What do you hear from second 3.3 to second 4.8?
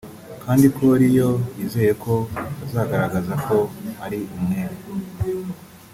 ko ari umwere